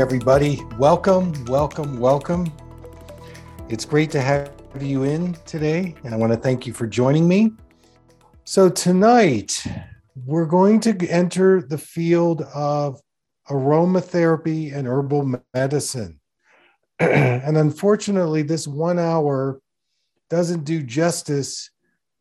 [0.00, 0.62] Everybody.
[0.78, 2.52] Welcome, welcome, welcome.
[3.68, 7.26] It's great to have you in today, and I want to thank you for joining
[7.26, 7.52] me.
[8.44, 9.66] So, tonight
[10.24, 13.00] we're going to enter the field of
[13.50, 16.20] aromatherapy and herbal medicine.
[17.00, 19.60] and unfortunately, this one hour
[20.30, 21.70] doesn't do justice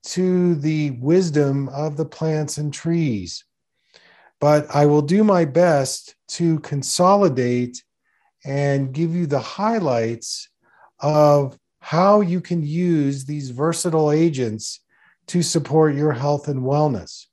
[0.06, 3.44] to the wisdom of the plants and trees
[4.40, 7.84] but I will do my best to consolidate
[8.46, 10.50] and give you the highlights
[11.00, 14.82] of how you can use these versatile agents
[15.28, 17.26] to support your health and wellness.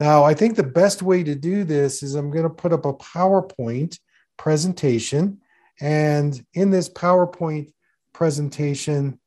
[0.00, 2.84] Now, I think the best way to do this is I'm going to put up
[2.84, 3.98] a PowerPoint
[4.36, 5.40] presentation.
[5.80, 7.72] And in this PowerPoint
[8.12, 9.20] presentation,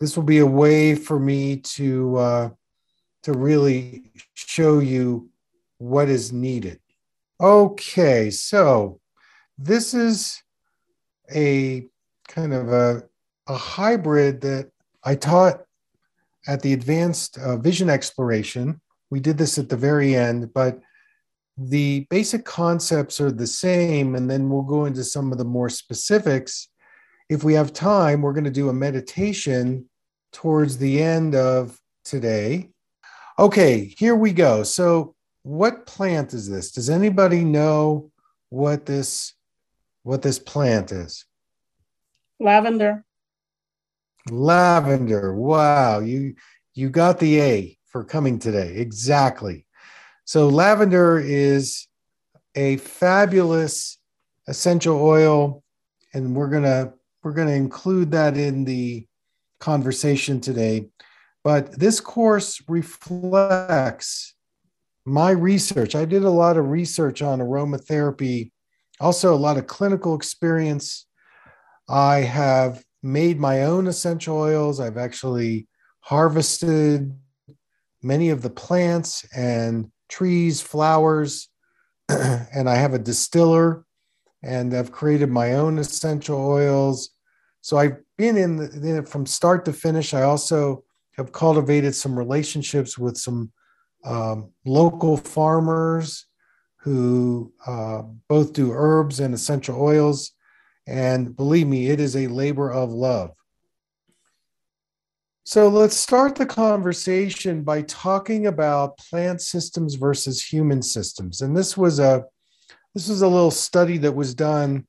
[0.00, 2.50] this will be a way for me to, uh,
[3.24, 5.30] to really show you
[5.78, 6.80] what is needed.
[7.38, 8.98] Okay, so
[9.58, 10.42] this is
[11.34, 11.86] a
[12.28, 13.02] kind of a,
[13.46, 14.70] a hybrid that
[15.04, 15.62] I taught
[16.46, 18.80] at the advanced uh, vision exploration.
[19.10, 20.80] We did this at the very end, but
[21.58, 24.14] the basic concepts are the same.
[24.14, 26.68] And then we'll go into some of the more specifics.
[27.28, 29.90] If we have time, we're going to do a meditation
[30.32, 32.70] towards the end of today.
[33.38, 34.62] Okay, here we go.
[34.62, 35.15] So
[35.46, 36.72] what plant is this?
[36.72, 38.10] Does anybody know
[38.48, 39.34] what this
[40.02, 41.24] what this plant is?
[42.40, 43.04] Lavender.
[44.28, 45.36] Lavender.
[45.36, 46.34] Wow, you
[46.74, 48.74] you got the A for coming today.
[48.74, 49.66] Exactly.
[50.24, 51.86] So lavender is
[52.56, 53.98] a fabulous
[54.48, 55.62] essential oil
[56.12, 56.92] and we're going to
[57.22, 59.06] we're going to include that in the
[59.60, 60.88] conversation today.
[61.44, 64.35] But this course reflects
[65.06, 68.50] my research, I did a lot of research on aromatherapy,
[68.98, 71.06] also a lot of clinical experience.
[71.88, 74.80] I have made my own essential oils.
[74.80, 75.68] I've actually
[76.00, 77.16] harvested
[78.02, 81.48] many of the plants and trees, flowers,
[82.08, 83.84] and I have a distiller
[84.42, 87.10] and I've created my own essential oils.
[87.60, 90.14] So I've been in, the, in from start to finish.
[90.14, 90.84] I also
[91.16, 93.52] have cultivated some relationships with some
[94.06, 96.26] um, local farmers
[96.78, 100.32] who uh, both do herbs and essential oils.
[100.86, 103.32] And believe me, it is a labor of love.
[105.44, 111.42] So let's start the conversation by talking about plant systems versus human systems.
[111.42, 112.24] And this was a
[112.94, 114.86] this was a little study that was done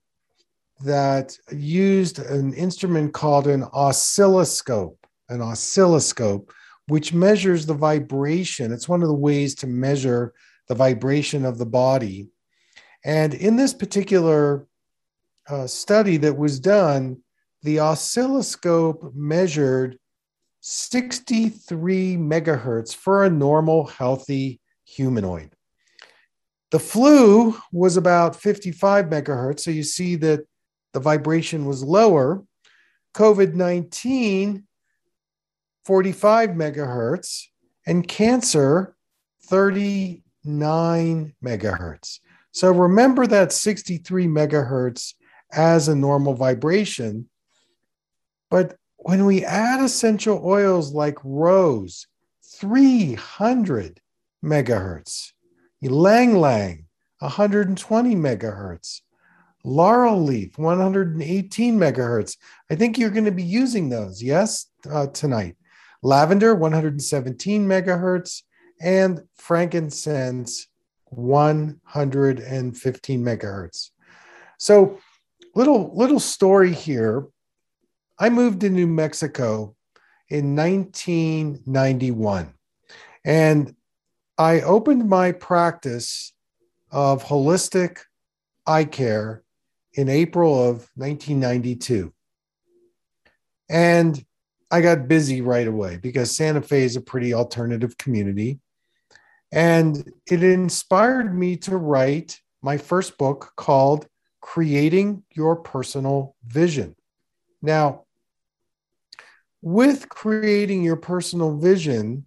[0.83, 4.97] that used an instrument called an oscilloscope,
[5.29, 6.53] an oscilloscope,
[6.87, 8.71] which measures the vibration.
[8.71, 10.33] It's one of the ways to measure
[10.67, 12.27] the vibration of the body.
[13.03, 14.67] And in this particular
[15.49, 17.21] uh, study that was done,
[17.63, 19.97] the oscilloscope measured
[20.61, 25.51] 63 megahertz for a normal, healthy humanoid.
[26.71, 29.61] The flu was about 55 megahertz.
[29.61, 30.41] So you see that
[30.93, 32.43] the vibration was lower.
[33.13, 34.66] COVID 19
[35.87, 37.45] 45 megahertz,
[37.85, 38.93] and cancer
[39.43, 42.19] 39 megahertz.
[42.51, 45.13] So remember that 63 megahertz
[45.53, 47.29] as a normal vibration.
[48.51, 52.05] But when we add essential oils like rose,
[52.43, 54.01] 300
[54.43, 55.31] megahertz,
[55.81, 56.85] ylang ylang,
[57.19, 58.99] 120 megahertz,
[59.63, 62.35] laurel leaf, 118 megahertz.
[62.69, 65.55] I think you're going to be using those, yes, uh, tonight
[66.01, 68.43] lavender 117 megahertz,
[68.79, 70.67] and frankincense
[71.05, 73.91] 115 megahertz.
[74.57, 74.99] So,
[75.55, 77.27] little little story here.
[78.19, 79.75] I moved to New Mexico
[80.29, 82.53] in 1991,
[83.23, 83.75] and
[84.37, 86.33] I opened my practice
[86.91, 87.99] of holistic
[88.65, 89.43] eye care
[89.93, 92.11] in April of 1992.
[93.69, 94.25] And
[94.69, 98.59] I got busy right away because Santa Fe is a pretty alternative community.
[99.51, 104.07] And it inspired me to write my first book called
[104.41, 106.95] Creating Your Personal Vision.
[107.61, 108.03] Now,
[109.61, 112.25] with creating your personal vision,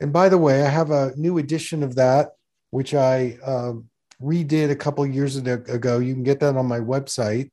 [0.00, 2.32] and by the way, I have a new edition of that,
[2.70, 3.74] which I uh,
[4.20, 5.98] redid a couple years ago.
[5.98, 7.50] You can get that on my website.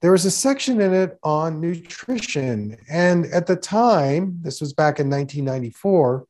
[0.00, 2.76] There was a section in it on nutrition.
[2.88, 6.24] And at the time, this was back in 1994,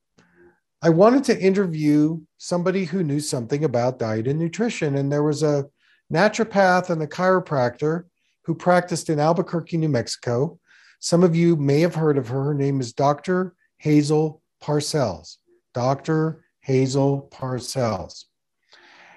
[0.80, 4.96] I wanted to interview somebody who knew something about diet and nutrition.
[4.96, 5.66] And there was a
[6.12, 8.04] naturopath and a chiropractor
[8.44, 10.58] who practiced in Albuquerque, New Mexico.
[11.00, 12.44] Some of you may have heard of her.
[12.44, 13.54] Her name is Dr.
[13.76, 15.36] Hazel Parcells.
[15.74, 16.44] Dr.
[16.60, 18.24] Hazel Parcells.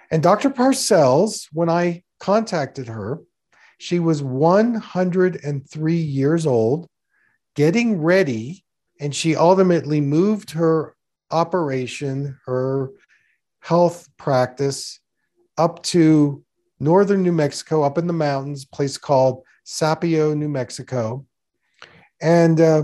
[0.09, 0.50] And Dr.
[0.50, 3.21] Parcells, when I contacted her,
[3.81, 6.87] she was 103 years old,
[7.55, 8.63] getting ready,
[8.99, 10.95] and she ultimately moved her
[11.31, 12.91] operation, her
[13.59, 14.99] health practice,
[15.57, 16.43] up to
[16.79, 21.25] northern New Mexico, up in the mountains, place called Sapello, New Mexico.
[22.21, 22.83] And uh,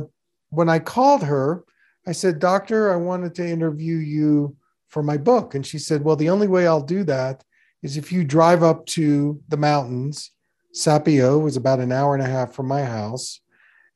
[0.50, 1.64] when I called her,
[2.08, 4.56] I said, Doctor, I wanted to interview you
[4.88, 5.54] for my book.
[5.54, 7.44] And she said, Well, the only way I'll do that
[7.84, 10.32] is if you drive up to the mountains.
[10.78, 13.42] Sapello was about an hour and a half from my house.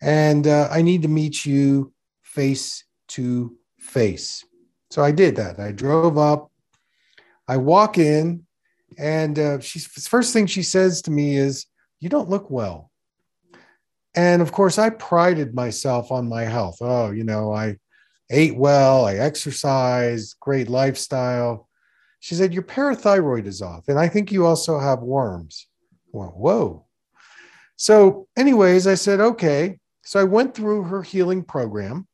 [0.01, 1.93] And uh, I need to meet you
[2.23, 4.43] face to face.
[4.89, 5.59] So I did that.
[5.59, 6.51] I drove up.
[7.47, 8.45] I walk in,
[8.97, 11.65] and uh, she's first thing she says to me is,
[11.99, 12.91] "You don't look well."
[14.15, 16.77] And of course, I prided myself on my health.
[16.81, 17.77] Oh, you know, I
[18.29, 21.67] ate well, I exercised, great lifestyle.
[22.19, 23.87] She said, Your parathyroid is off.
[23.87, 25.67] And I think you also have worms.
[26.11, 26.85] Well, whoa.
[27.75, 29.77] So, anyways, I said, Okay.
[30.03, 32.07] So I went through her healing program.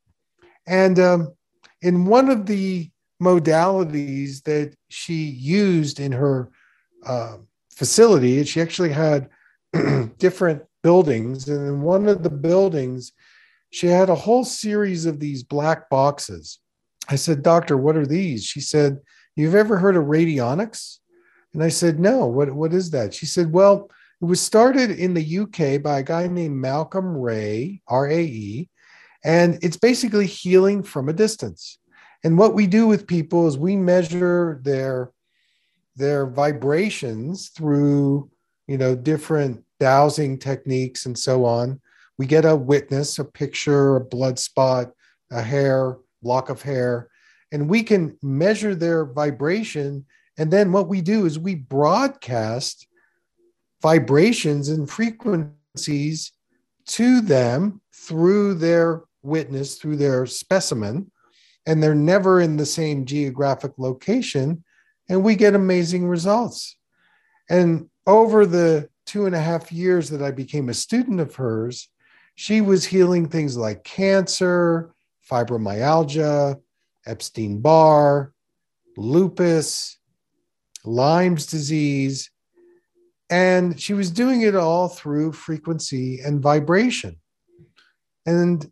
[0.67, 1.33] And um,
[1.81, 2.89] in one of the
[3.21, 6.51] modalities that she used in her
[7.05, 7.38] uh,
[7.73, 9.29] facility, she actually had
[10.17, 11.47] different buildings.
[11.47, 13.13] And in one of the buildings,
[13.69, 16.59] she had a whole series of these black boxes.
[17.09, 18.44] I said, Doctor, what are these?
[18.44, 18.99] She said,
[19.35, 20.97] You've ever heard of radionics?
[21.53, 23.13] And I said, No, what, what is that?
[23.13, 23.89] She said, Well,
[24.21, 28.69] it was started in the UK by a guy named Malcolm Rae, R A E,
[29.23, 31.79] and it's basically healing from a distance.
[32.23, 35.11] And what we do with people is we measure their
[35.95, 38.29] their vibrations through,
[38.67, 41.79] you know, different dowsing techniques and so on
[42.17, 44.91] we get a witness, a picture, a blood spot,
[45.31, 47.09] a hair, lock of hair,
[47.51, 50.05] and we can measure their vibration.
[50.37, 52.87] And then what we do is we broadcast
[53.81, 56.31] vibrations and frequencies
[56.87, 61.11] to them through their witness, through their specimen,
[61.65, 64.63] and they're never in the same geographic location.
[65.09, 66.77] And we get amazing results.
[67.49, 71.89] And over the two and a half years that I became a student of hers,
[72.35, 74.93] she was healing things like cancer,
[75.29, 76.59] fibromyalgia,
[77.05, 78.33] Epstein Barr,
[78.95, 79.96] lupus,
[80.87, 82.31] Lyme's disease.
[83.29, 87.17] And she was doing it all through frequency and vibration.
[88.25, 88.71] And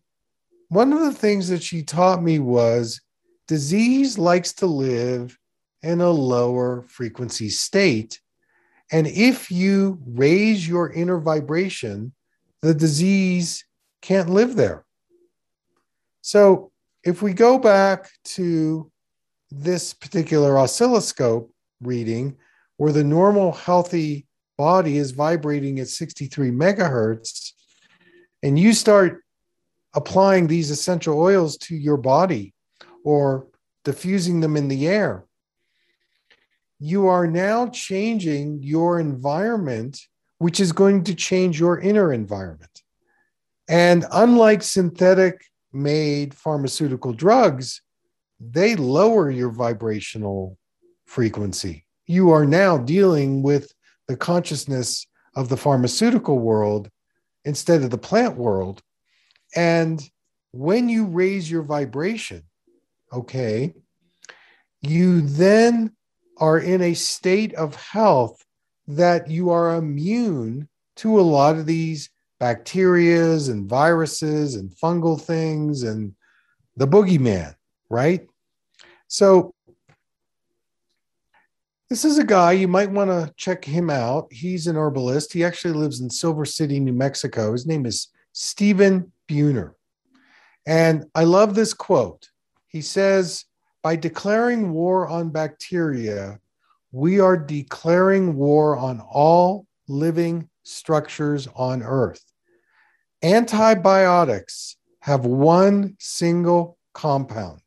[0.69, 3.01] one of the things that she taught me was
[3.47, 5.37] disease likes to live
[5.83, 8.19] in a lower frequency state.
[8.91, 12.13] And if you raise your inner vibration,
[12.61, 13.65] the disease
[14.01, 14.85] can't live there.
[16.21, 16.71] So
[17.03, 18.91] if we go back to
[19.51, 21.51] this particular oscilloscope
[21.85, 22.37] reading,
[22.77, 24.25] where the normal healthy
[24.57, 27.51] body is vibrating at 63 megahertz,
[28.43, 29.23] and you start
[29.93, 32.53] applying these essential oils to your body
[33.03, 33.47] or
[33.83, 35.25] diffusing them in the air,
[36.79, 39.99] you are now changing your environment
[40.37, 42.83] which is going to change your inner environment.
[43.67, 47.81] And unlike synthetic made pharmaceutical drugs,
[48.39, 50.57] they lower your vibrational
[51.05, 51.85] frequency.
[52.07, 53.71] You are now dealing with
[54.07, 56.89] the consciousness of the pharmaceutical world
[57.43, 58.81] instead of the plant world.
[59.55, 60.01] And
[60.51, 62.43] when you raise your vibration,
[63.11, 63.73] okay,
[64.81, 65.95] you then
[66.37, 68.43] are in a state of health
[68.87, 72.09] that you are immune to a lot of these
[72.39, 76.13] bacterias and viruses and fungal things and
[76.77, 77.55] the boogeyman,
[77.89, 78.27] right?
[79.07, 79.54] So
[81.89, 84.27] this is a guy you might want to check him out.
[84.31, 85.33] He's an herbalist.
[85.33, 87.51] He actually lives in Silver City, New Mexico.
[87.51, 89.73] His name is Stephen Buhner.
[90.65, 92.29] And I love this quote.
[92.67, 93.45] He says,
[93.83, 96.39] by declaring war on bacteria,
[96.91, 102.23] we are declaring war on all living structures on Earth.
[103.21, 107.61] Antibiotics have one single compound.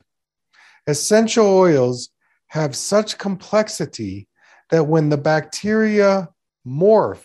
[0.88, 2.10] Essential oils
[2.48, 4.28] have such complexity
[4.70, 6.28] that when the bacteria
[6.66, 7.24] morph,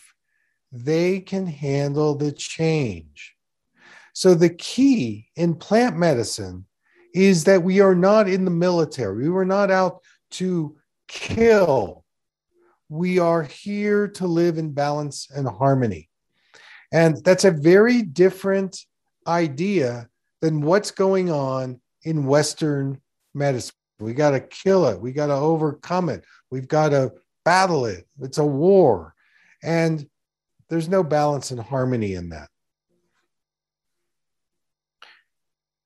[0.71, 3.35] they can handle the change.
[4.13, 6.65] So, the key in plant medicine
[7.13, 9.23] is that we are not in the military.
[9.23, 10.01] We were not out
[10.31, 10.75] to
[11.07, 12.03] kill.
[12.89, 16.09] We are here to live in balance and harmony.
[16.91, 18.79] And that's a very different
[19.25, 20.09] idea
[20.41, 23.01] than what's going on in Western
[23.33, 23.73] medicine.
[23.99, 24.99] We got to kill it.
[24.99, 26.23] We got to overcome it.
[26.49, 27.13] We've got to
[27.45, 28.07] battle it.
[28.21, 29.13] It's a war.
[29.63, 30.07] And
[30.69, 32.49] there's no balance and harmony in that.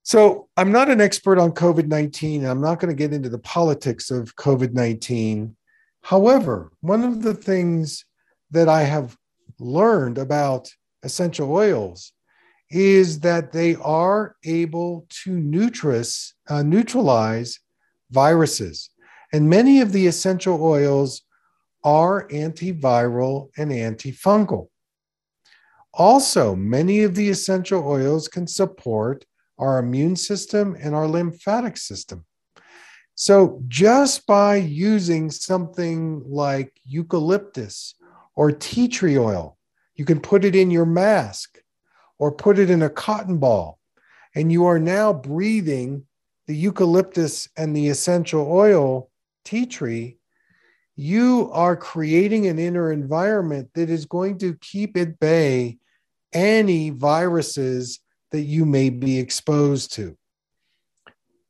[0.03, 2.45] So, I'm not an expert on COVID 19.
[2.45, 5.55] I'm not going to get into the politics of COVID 19.
[6.01, 8.05] However, one of the things
[8.51, 9.17] that I have
[9.59, 10.69] learned about
[11.03, 12.13] essential oils
[12.69, 17.59] is that they are able to neutralize, uh, neutralize
[18.11, 18.89] viruses.
[19.33, 21.23] And many of the essential oils
[21.83, 24.69] are antiviral and antifungal.
[25.93, 29.25] Also, many of the essential oils can support
[29.57, 32.25] our immune system and our lymphatic system.
[33.15, 37.95] So, just by using something like eucalyptus
[38.35, 39.57] or tea tree oil,
[39.95, 41.57] you can put it in your mask
[42.19, 43.79] or put it in a cotton ball,
[44.35, 46.05] and you are now breathing
[46.47, 49.09] the eucalyptus and the essential oil
[49.45, 50.17] tea tree.
[50.95, 55.77] You are creating an inner environment that is going to keep at bay
[56.33, 57.99] any viruses
[58.31, 60.17] that you may be exposed to.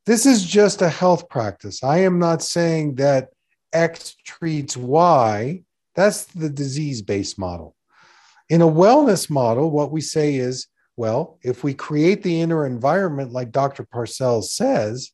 [0.05, 1.83] This is just a health practice.
[1.83, 3.29] I am not saying that
[3.73, 5.63] X treats Y.
[5.95, 7.75] That's the disease based model.
[8.49, 13.31] In a wellness model, what we say is well, if we create the inner environment
[13.31, 13.85] like Dr.
[13.85, 15.11] Parcells says,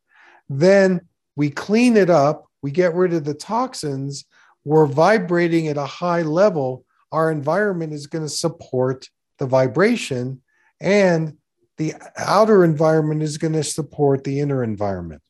[0.50, 1.02] then
[1.36, 4.26] we clean it up, we get rid of the toxins,
[4.64, 6.86] we're vibrating at a high level.
[7.12, 10.42] Our environment is going to support the vibration,
[10.80, 11.38] and
[11.78, 15.22] the outer environment is going to support the inner environment.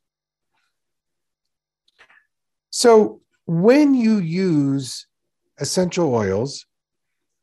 [2.69, 5.07] So, when you use
[5.57, 6.65] essential oils,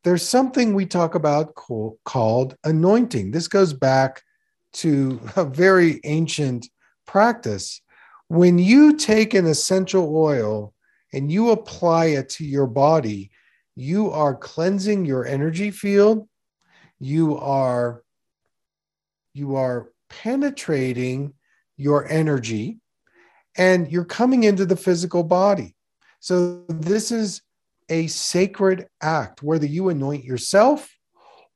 [0.03, 3.31] there's something we talk about called anointing.
[3.31, 4.23] This goes back
[4.73, 6.67] to a very ancient
[7.05, 7.81] practice.
[8.27, 10.73] When you take an essential oil
[11.13, 13.31] and you apply it to your body,
[13.75, 16.27] you are cleansing your energy field.
[16.99, 18.03] You are
[19.33, 21.33] you are penetrating
[21.77, 22.79] your energy
[23.57, 25.75] and you're coming into the physical body.
[26.19, 27.41] So, this is
[27.91, 30.89] a sacred act, whether you anoint yourself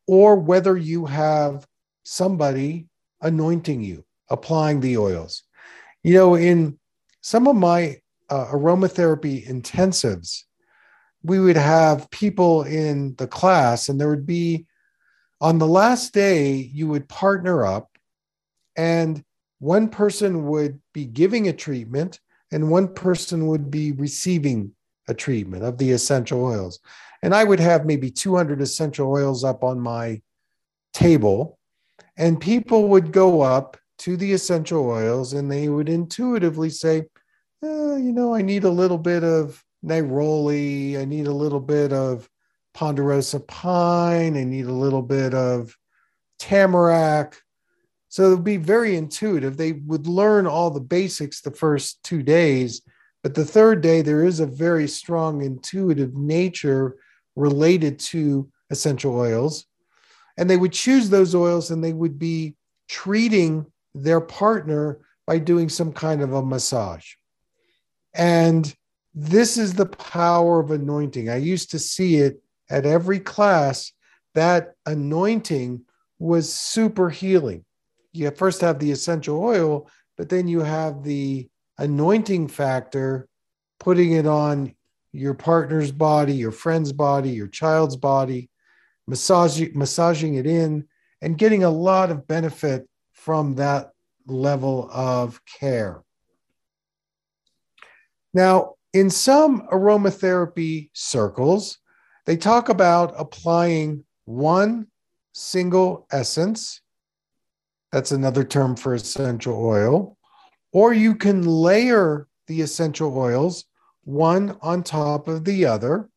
[0.05, 1.65] or whether you have
[2.03, 2.87] somebody
[3.21, 5.43] anointing you, applying the oils.
[6.03, 6.77] You know, in
[7.21, 10.43] some of my uh, aromatherapy intensives,
[11.23, 14.67] we would have people in the class, and there would be
[15.41, 17.89] on the last day, you would partner up,
[18.75, 19.23] and
[19.59, 22.19] one person would be giving a treatment,
[22.51, 24.73] and one person would be receiving
[25.07, 26.79] a treatment of the essential oils.
[27.21, 30.21] And I would have maybe 200 essential oils up on my
[30.93, 31.57] table,
[32.17, 36.99] and people would go up to the essential oils and they would intuitively say,
[37.63, 41.93] eh, you know, I need a little bit of neroli, I need a little bit
[41.93, 42.29] of
[42.73, 45.75] ponderosa pine, I need a little bit of
[46.39, 47.37] tamarack.
[48.09, 49.57] So it would be very intuitive.
[49.57, 52.81] They would learn all the basics the first two days
[53.25, 56.97] but the third day, there is a very strong intuitive nature
[57.35, 59.65] related to essential oils.
[60.37, 62.53] And they would choose those oils and they would be
[62.87, 63.65] treating
[63.95, 67.13] their partner by doing some kind of a massage.
[68.13, 68.71] And
[69.15, 71.27] this is the power of anointing.
[71.27, 73.91] I used to see it at every class.
[74.35, 75.81] That anointing
[76.19, 77.65] was super healing.
[78.13, 83.27] You first have the essential oil, but then you have the anointing factor,
[83.79, 84.73] putting it on
[85.11, 88.49] your partner's body, your friend's body, your child's body,
[89.07, 90.87] massaging, massaging it in,
[91.21, 93.91] and getting a lot of benefit from that
[94.27, 96.03] level of care.
[98.33, 101.79] Now, in some aromatherapy circles,
[102.25, 104.87] they talk about applying one
[105.33, 106.81] single essence.
[107.91, 110.14] That's another term for essential oil.
[110.75, 113.63] Or you can layer the essential oils
[114.03, 116.09] one on top of the other.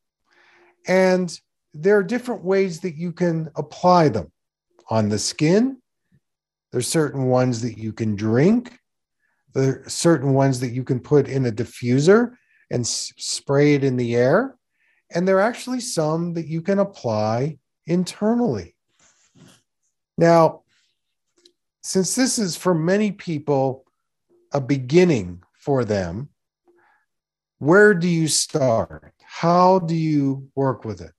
[0.88, 1.30] And
[1.74, 4.32] there are different ways that you can apply them
[4.90, 5.80] on the skin.
[6.72, 8.76] There's certain ones that you can drink.
[9.54, 12.32] There are certain ones that you can put in a diffuser
[12.68, 14.56] and s- spray it in the air.
[15.14, 18.74] And there are actually some that you can apply internally.
[20.16, 20.62] Now,
[21.84, 23.84] since this is for many people
[24.52, 26.28] a beginning for them,
[27.58, 29.12] where do you start?
[29.22, 31.12] How do you work with it?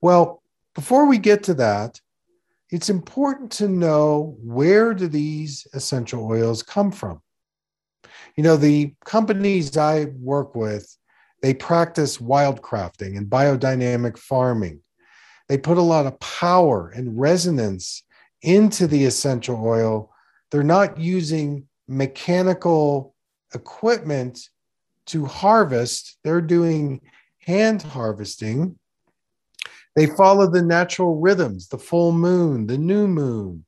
[0.00, 0.42] Well,
[0.74, 2.00] before we get to that,
[2.70, 7.20] it's important to know where do these essential oils come from?
[8.36, 10.96] You know, the companies I work with,
[11.40, 14.80] they practice wildcrafting and biodynamic farming.
[15.48, 18.02] They put a lot of power and resonance
[18.42, 20.10] into the essential oil.
[20.50, 23.14] They're not using mechanical
[23.54, 24.48] equipment
[25.06, 27.00] to harvest, they're doing
[27.38, 28.78] hand harvesting.
[29.96, 33.64] They follow the natural rhythms, the full moon, the new moon.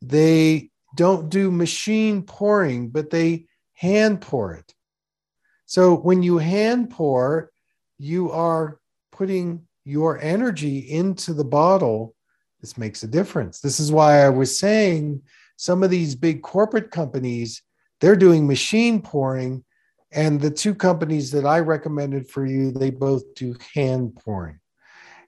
[0.00, 4.74] They don't do machine pouring, but they hand pour it.
[5.66, 7.50] So when you hand pour,
[7.98, 8.78] you are
[9.10, 12.14] putting your energy into the bottle.
[12.60, 13.60] This makes a difference.
[13.60, 15.22] This is why I was saying
[15.58, 17.62] some of these big corporate companies,
[18.00, 19.64] they're doing machine pouring.
[20.12, 24.60] And the two companies that I recommended for you, they both do hand pouring.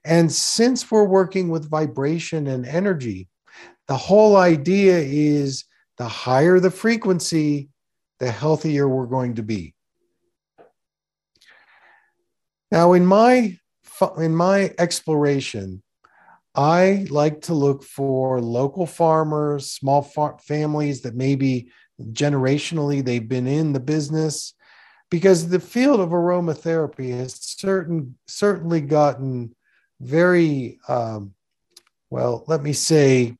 [0.05, 3.27] And since we're working with vibration and energy,
[3.87, 5.65] the whole idea is
[5.97, 7.69] the higher the frequency,
[8.19, 9.75] the healthier we're going to be.
[12.71, 13.57] Now, in my
[14.17, 15.83] in my exploration,
[16.53, 23.47] I like to look for local farmers, small far- families that maybe generationally they've been
[23.47, 24.53] in the business,
[25.09, 29.55] because the field of aromatherapy has certain certainly gotten
[29.99, 31.33] very um,
[32.09, 32.43] well.
[32.47, 33.37] Let me say,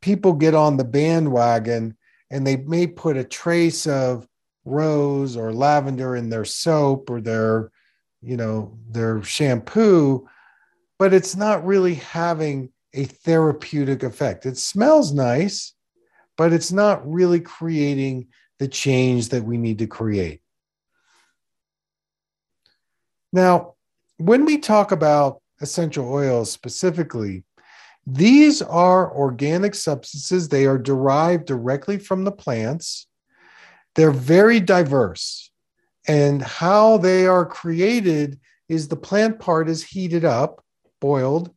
[0.00, 1.96] people get on the bandwagon
[2.30, 4.26] and they may put a trace of
[4.64, 7.70] rose or lavender in their soap or their
[8.20, 10.28] you know their shampoo
[11.02, 14.46] but it's not really having a therapeutic effect.
[14.46, 15.74] It smells nice
[16.36, 18.28] but it's not really creating
[18.60, 20.42] the change that we need to create.
[23.32, 23.74] Now
[24.18, 27.42] when we talk about essential oils specifically
[28.06, 30.48] these are organic substances.
[30.48, 33.08] They are derived directly from the plants.
[33.96, 35.50] They're very diverse.
[36.06, 38.38] And how they are created
[38.68, 40.62] is the plant part is heated up,
[41.02, 41.52] boiled,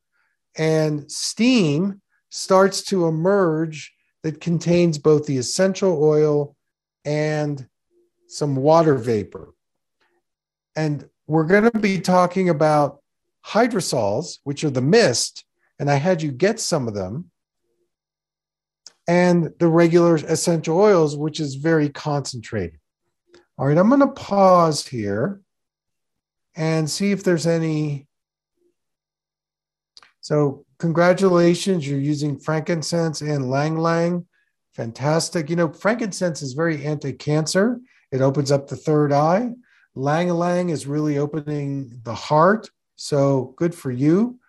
[0.57, 6.55] and steam starts to emerge that contains both the essential oil
[7.05, 7.67] and
[8.27, 9.53] some water vapor.
[10.75, 13.03] And we're going to be talking about
[13.45, 15.45] hydrosols, which are the mist,
[15.79, 17.29] and I had you get some of them
[19.07, 22.79] and the regular essential oils, which is very concentrated.
[23.57, 25.41] All right, I'm going to pause here
[26.55, 28.04] and see if there's any.
[30.25, 34.25] So, congratulations, you're using frankincense and ylang ylang.
[34.73, 35.51] Fantastic.
[35.51, 37.79] You know, frankincense is very anti cancer,
[38.11, 39.51] it opens up the third eye.
[39.95, 42.71] Ylang ylang is really opening the heart.
[42.95, 44.39] So, good for you.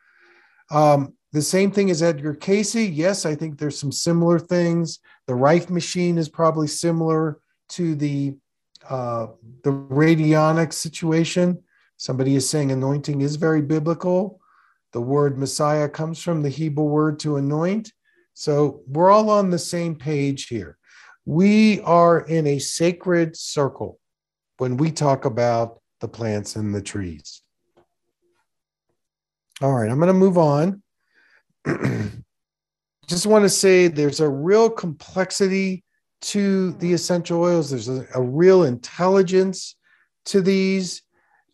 [0.71, 2.75] Um, the same thing as Edgar Cayce.
[2.75, 5.01] Yes, I think there's some similar things.
[5.27, 7.39] The Rife machine is probably similar
[7.71, 8.35] to the
[8.89, 9.27] uh,
[9.63, 11.63] the radionic situation.
[11.99, 14.41] Somebody is saying anointing is very biblical.
[14.93, 17.93] The word Messiah comes from the Hebrew word to anoint.
[18.35, 20.79] So we're all on the same page here.
[21.25, 23.99] We are in a sacred circle
[24.59, 27.43] when we talk about the plants and the trees.
[29.63, 30.83] All right, I'm going to move on.
[33.07, 35.83] just want to say there's a real complexity
[36.23, 37.71] to the essential oils.
[37.71, 39.77] There's a, a real intelligence
[40.27, 41.03] to these.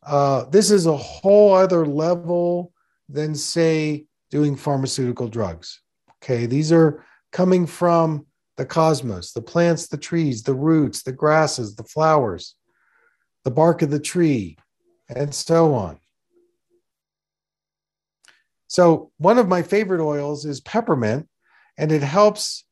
[0.03, 2.72] Uh, this is a whole other level
[3.13, 5.81] than, say, doing pharmaceutical drugs.
[6.23, 11.75] Okay, these are coming from the cosmos, the plants, the trees, the roots, the grasses,
[11.75, 12.55] the flowers,
[13.45, 14.57] the bark of the tree,
[15.09, 15.99] and so on.
[18.69, 21.29] So, one of my favorite oils is peppermint,
[21.77, 22.65] and it helps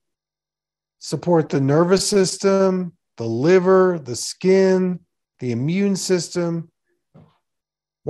[0.99, 5.01] support the nervous system, the liver, the skin,
[5.41, 6.71] the immune system.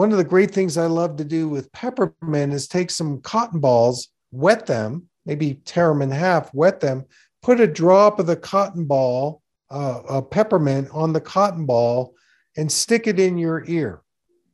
[0.00, 3.60] One of the great things I love to do with peppermint is take some cotton
[3.60, 7.04] balls, wet them, maybe tear them in half, wet them,
[7.42, 12.14] put a drop of the cotton ball, uh, a peppermint on the cotton ball,
[12.56, 14.00] and stick it in your ear.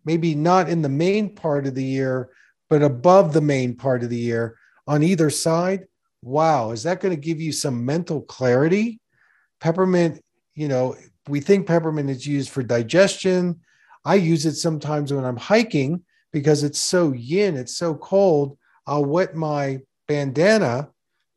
[0.04, 2.30] Maybe not in the main part of the ear,
[2.68, 4.56] but above the main part of the ear
[4.88, 5.85] on either side.
[6.22, 8.98] Wow, is that going to give you some mental clarity?
[9.61, 10.20] Peppermint,
[10.56, 10.96] you know,
[11.28, 13.61] we think peppermint is used for digestion.
[14.07, 18.57] I use it sometimes when I'm hiking because it's so yin, it's so cold.
[18.87, 20.90] I'll wet my bandana,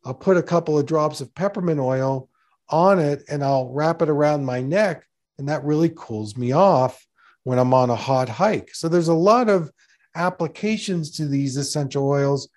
[0.04, 2.28] I'll put a couple of drops of peppermint oil
[2.68, 5.04] on it, and I'll wrap it around my neck.
[5.36, 7.04] And that really cools me off
[7.42, 8.72] when I'm on a hot hike.
[8.72, 9.72] So there's a lot of
[10.14, 12.48] applications to these essential oils,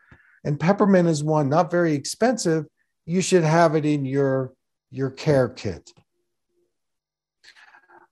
[0.43, 2.65] and peppermint is one, not very expensive.
[3.08, 4.54] You should have it in your,
[4.91, 5.91] your care kit.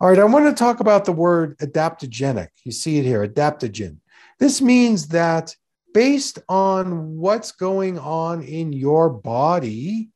[0.01, 2.47] All right, I want to talk about the word adaptogenic.
[2.63, 3.97] You see it here, adaptogen.
[4.39, 5.55] This means that
[5.93, 10.09] based on what's going on in your body,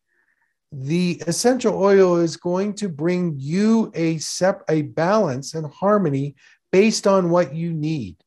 [0.71, 6.35] the essential oil is going to bring you a sep- a balance and harmony
[6.71, 8.17] based on what you need.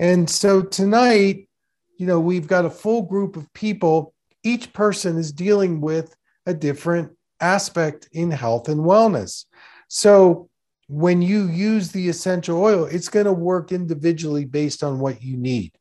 [0.00, 1.50] And so tonight,
[1.98, 4.14] you know, we've got a full group of people.
[4.42, 9.44] Each person is dealing with a different aspect in health and wellness.
[9.88, 10.48] So
[10.92, 15.38] when you use the essential oil, it's going to work individually based on what you
[15.38, 15.72] need.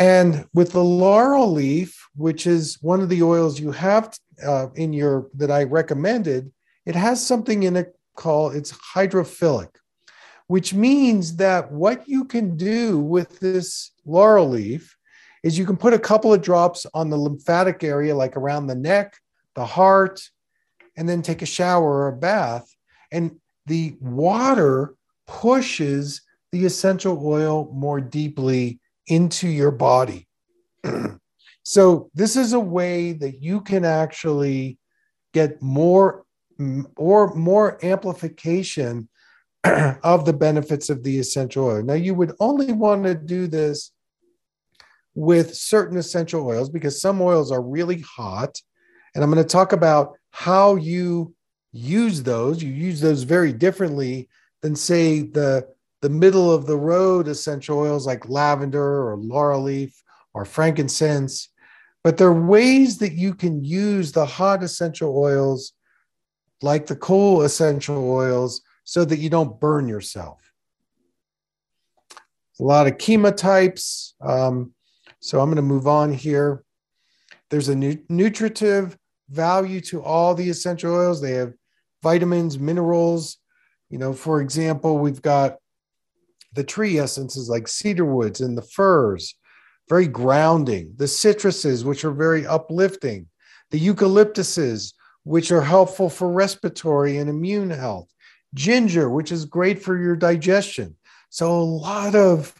[0.00, 4.12] And with the laurel leaf, which is one of the oils you have
[4.44, 6.50] uh, in your that I recommended,
[6.84, 9.70] it has something in it called it's hydrophilic,
[10.48, 14.96] which means that what you can do with this laurel leaf
[15.44, 18.74] is you can put a couple of drops on the lymphatic area, like around the
[18.74, 19.14] neck,
[19.54, 20.20] the heart,
[20.96, 22.68] and then take a shower or a bath.
[23.12, 24.94] And the water
[25.26, 26.22] pushes
[26.52, 30.28] the essential oil more deeply into your body.
[31.62, 34.78] so, this is a way that you can actually
[35.32, 36.24] get more
[36.96, 39.08] or more amplification
[39.64, 41.82] of the benefits of the essential oil.
[41.82, 43.90] Now, you would only want to do this
[45.14, 48.60] with certain essential oils because some oils are really hot.
[49.14, 51.34] And I'm going to talk about how you
[51.74, 52.62] use those.
[52.62, 54.28] You use those very differently
[54.62, 55.68] than, say, the,
[56.00, 61.48] the middle of the road essential oils like lavender or laurel leaf or frankincense.
[62.04, 65.72] But there are ways that you can use the hot essential oils,
[66.62, 70.52] like the cool essential oils, so that you don't burn yourself.
[72.60, 74.12] A lot of chemotypes.
[74.20, 74.74] Um,
[75.18, 76.62] so I'm going to move on here.
[77.50, 78.96] There's a nu- nutritive
[79.30, 81.20] value to all the essential oils.
[81.20, 81.54] They have
[82.04, 83.38] vitamins, minerals.
[83.90, 85.56] You know, for example, we've got
[86.52, 89.34] the tree essences like cedar woods and the firs,
[89.88, 90.92] very grounding.
[90.96, 93.26] The citruses, which are very uplifting.
[93.70, 94.92] The eucalyptuses,
[95.24, 98.08] which are helpful for respiratory and immune health.
[98.52, 100.94] Ginger, which is great for your digestion.
[101.30, 102.54] So, a lot of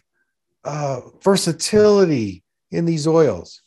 [0.65, 3.61] uh, versatility in these oils.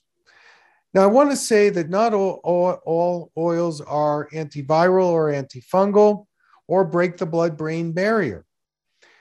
[0.98, 6.26] Now, I want to say that not all, all, all oils are antiviral or antifungal
[6.66, 8.44] or break the blood brain barrier.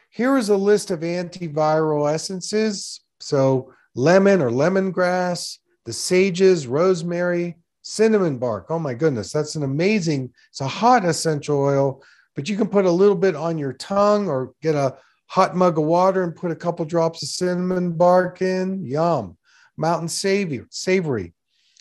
[0.09, 3.01] Here is a list of antiviral essences.
[3.19, 8.71] So, lemon or lemongrass, the sages, rosemary, cinnamon bark.
[8.71, 12.03] Oh my goodness, that's an amazing, it's a hot essential oil,
[12.35, 15.77] but you can put a little bit on your tongue or get a hot mug
[15.77, 18.83] of water and put a couple drops of cinnamon bark in.
[18.83, 19.37] Yum.
[19.77, 21.35] Mountain savory, savory,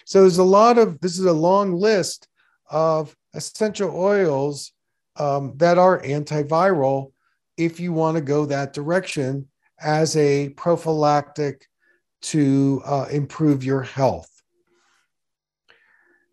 [0.07, 2.29] so there's a lot of, this is a long list
[2.71, 4.71] of essential oils
[5.17, 7.11] um, that are antiviral
[7.57, 9.49] if you want to go that direction
[9.81, 11.67] as a prophylactic
[12.23, 14.31] to uh, improve your health.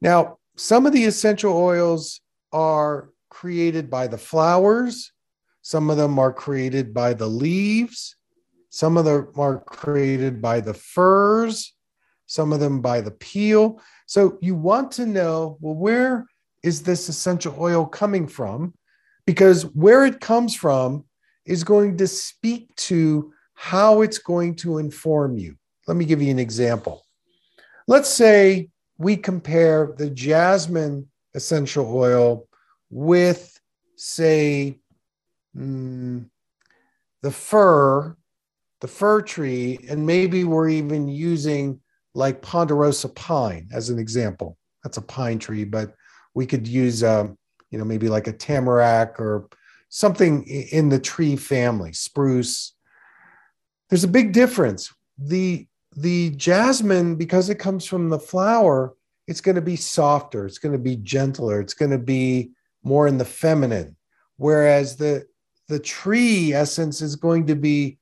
[0.02, 5.12] Now, some of the essential oils are created by the flowers,
[5.64, 8.18] some of them are created by the leaves,
[8.70, 11.74] some of them are created by the firs,
[12.26, 13.82] some of them by the peel.
[14.06, 16.26] So you want to know well, where
[16.64, 18.74] is this essential oil coming from?
[19.26, 21.06] Because where it comes from
[21.46, 25.56] is going to speak to how it's going to inform you.
[25.88, 27.04] Let me give you an example.
[27.88, 32.48] Let's say we compare the jasmine essential oil
[32.90, 33.60] with,
[33.98, 34.80] say,
[35.56, 36.26] mm,
[37.22, 38.16] the fir,
[38.82, 41.80] the fir tree, and maybe we're even using
[42.14, 44.58] like ponderosa pine as an example.
[44.84, 45.96] That's a pine tree, but
[46.34, 47.38] we could use, um,
[47.72, 49.48] you know, maybe like a tamarack or
[49.90, 52.74] something in the tree family, spruce.
[53.90, 54.94] there's a big difference.
[55.18, 58.96] The the jasmine, because it comes from the flower,
[59.28, 63.08] it's going to be softer, it's going to be gentler, it's going to be more
[63.08, 63.96] in the feminine.
[64.38, 65.28] Whereas the
[65.68, 68.00] the tree essence is going to be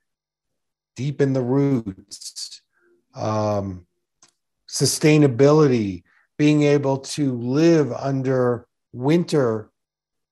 [0.96, 2.62] deep in the roots,
[3.16, 3.86] um,
[4.72, 6.04] sustainability,
[6.38, 9.70] being able to live under winter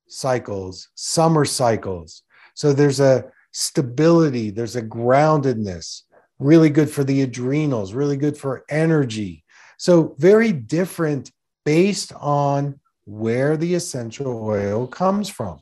[0.08, 2.24] cycles, summer cycles.
[2.56, 6.04] So there's a stability, there's a groundedness,
[6.40, 9.44] really good for the adrenals, really good for energy.
[9.78, 11.32] So very different
[11.66, 15.60] based on where the essential oil comes from.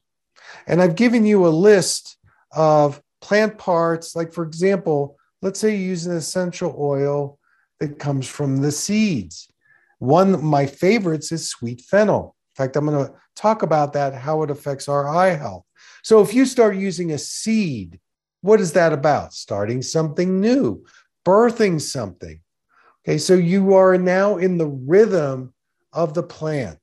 [0.67, 2.17] And I've given you a list
[2.51, 7.39] of plant parts, like for example, let's say you use an essential oil
[7.79, 9.49] that comes from the seeds.
[9.99, 12.35] One of my favorites is sweet fennel.
[12.51, 15.63] In fact, I'm going to talk about that, how it affects our eye health.
[16.03, 17.99] So if you start using a seed,
[18.41, 19.33] what is that about?
[19.33, 20.85] Starting something new,
[21.25, 22.39] birthing something.
[23.03, 25.53] Okay, so you are now in the rhythm
[25.93, 26.79] of the plant.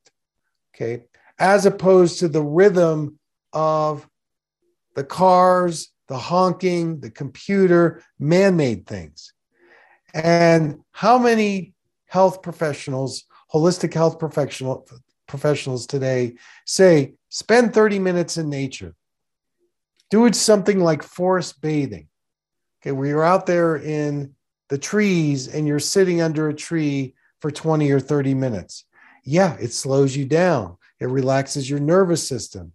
[0.75, 1.05] Okay,
[1.39, 3.19] as opposed to the rhythm
[3.53, 4.09] of
[4.95, 9.33] the cars, the honking, the computer, man made things.
[10.15, 11.75] And how many
[12.07, 14.89] health professionals, holistic health professional,
[15.27, 18.95] professionals today say spend 30 minutes in nature?
[20.11, 22.09] Do it something like forest bathing.
[22.81, 24.35] Okay, where you're out there in
[24.69, 28.85] the trees and you're sitting under a tree for 20 or 30 minutes.
[29.25, 30.77] Yeah, it slows you down.
[31.01, 32.73] It relaxes your nervous system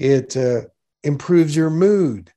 [0.00, 0.62] it uh,
[1.04, 2.32] improves your mood.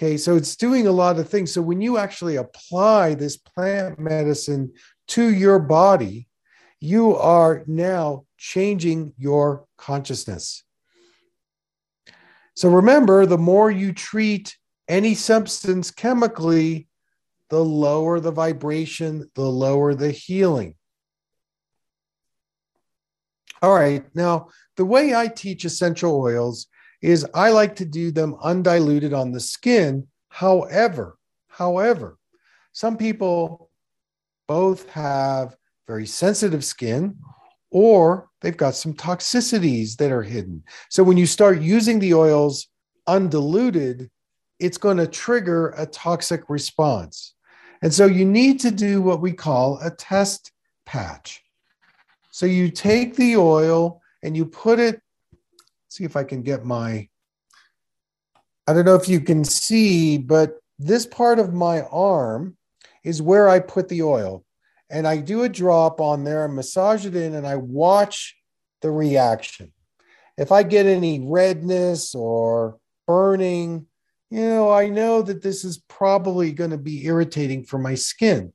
[0.00, 1.52] Okay, so it's doing a lot of things.
[1.52, 4.72] So when you actually apply this plant medicine
[5.08, 6.26] to your body,
[6.80, 10.64] you are now changing your consciousness.
[12.54, 14.56] So remember, the more you treat
[14.88, 16.88] any substance chemically,
[17.50, 20.76] the lower the vibration, the lower the healing.
[23.60, 26.68] All right, now the way I teach essential oils
[27.02, 30.06] is I like to do them undiluted on the skin.
[30.28, 31.16] However,
[31.48, 32.18] however,
[32.72, 33.70] some people
[34.46, 37.16] both have very sensitive skin
[37.70, 40.62] or they've got some toxicities that are hidden.
[40.88, 42.68] So when you start using the oils
[43.06, 44.10] undiluted,
[44.58, 47.34] it's going to trigger a toxic response.
[47.82, 50.52] And so you need to do what we call a test
[50.84, 51.42] patch.
[52.30, 55.00] So you take the oil and you put it
[55.90, 57.08] see if I can get my,
[58.66, 62.56] I don't know if you can see, but this part of my arm
[63.04, 64.44] is where I put the oil.
[64.88, 68.36] And I do a drop on there and massage it in and I watch
[68.82, 69.72] the reaction.
[70.38, 73.86] If I get any redness or burning,
[74.30, 78.52] you know, I know that this is probably going to be irritating for my skin.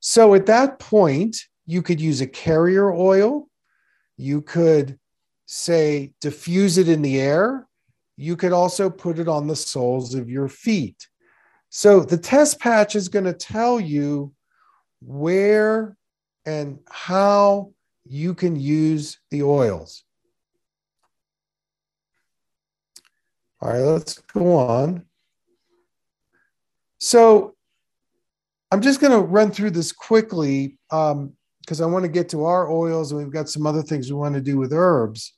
[0.00, 3.48] So at that point, you could use a carrier oil.
[4.16, 4.98] You could
[5.46, 7.66] say diffuse it in the air.
[8.16, 11.08] You could also put it on the soles of your feet.
[11.68, 14.32] So the test patch is going to tell you
[15.00, 15.96] where
[16.46, 17.72] and how
[18.04, 20.04] you can use the oils.
[23.60, 25.04] All right, let's go on.
[26.98, 27.54] So
[28.70, 30.78] I'm just going to run through this quickly.
[30.90, 31.32] Um,
[31.64, 34.18] because I want to get to our oils and we've got some other things we
[34.18, 35.32] want to do with herbs.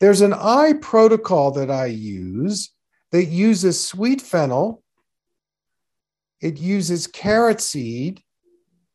[0.00, 2.72] There's an eye protocol that I use
[3.12, 4.82] that uses sweet fennel,
[6.40, 8.22] it uses carrot seed,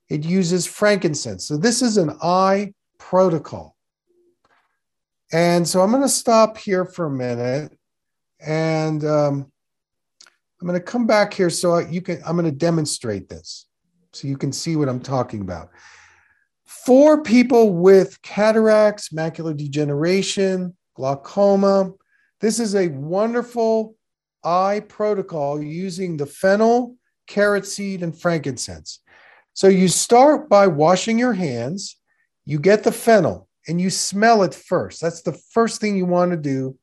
[0.09, 1.45] it uses frankincense.
[1.45, 3.75] So this is an eye protocol.
[5.31, 7.77] And so I'm going to stop here for a minute
[8.39, 9.51] and um,
[10.61, 13.67] I'm going to come back here so you can, I'm going to demonstrate this
[14.13, 15.69] so you can see what I'm talking about
[16.85, 21.91] for people with cataracts, macular degeneration, glaucoma,
[22.41, 23.95] this is a wonderful
[24.43, 26.95] eye protocol using the fennel,
[27.25, 28.99] carrot seed, and frankincense.
[29.53, 31.97] So you start by washing your hands,
[32.45, 35.01] you get the fennel, and you smell it first.
[35.01, 36.77] That's the first thing you want to do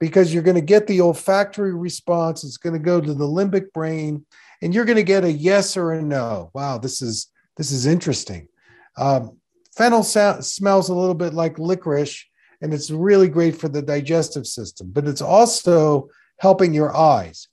[0.00, 2.44] because you're going to get the olfactory response.
[2.44, 4.26] It's going to go to the limbic brain,
[4.60, 6.50] and you're going to get a yes or a no.
[6.52, 8.48] Wow, this is this is interesting.
[8.96, 9.38] Um,
[9.76, 12.24] fennel smells a little bit like licorice,
[12.60, 17.48] and it's really great for the digestive system, but it's also helping your eyes.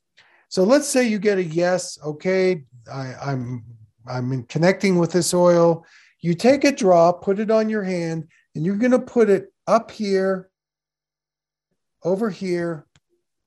[0.50, 3.64] So let's say you get a yes, okay, I, I'm
[4.08, 5.86] I'm connecting with this oil.
[6.20, 9.54] You take a drop, put it on your hand, and you're going to put it
[9.68, 10.50] up here,
[12.04, 12.86] over here,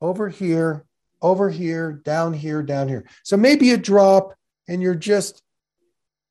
[0.01, 0.85] over here,
[1.21, 3.05] over here, down here, down here.
[3.23, 4.35] So maybe a drop
[4.69, 5.43] and you're just